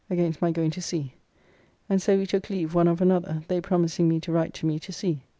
[0.09, 1.13] ]against my going to sea;
[1.87, 4.79] and so we took leave one of another, they promising me to write to me
[4.79, 5.21] to sea.